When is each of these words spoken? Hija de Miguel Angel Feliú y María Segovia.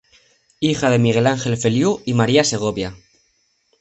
Hija 0.61 0.89
de 0.89 0.97
Miguel 0.97 1.27
Angel 1.27 1.57
Feliú 1.57 2.01
y 2.05 2.15
María 2.15 2.43
Segovia. 2.43 2.97